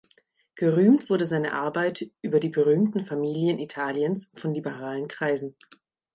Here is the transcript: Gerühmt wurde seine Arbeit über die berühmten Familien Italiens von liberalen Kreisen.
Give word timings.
Gerühmt 0.55 1.11
wurde 1.11 1.27
seine 1.27 1.53
Arbeit 1.53 2.09
über 2.23 2.39
die 2.39 2.49
berühmten 2.49 3.01
Familien 3.05 3.59
Italiens 3.59 4.31
von 4.33 4.51
liberalen 4.51 5.07
Kreisen. 5.07 5.53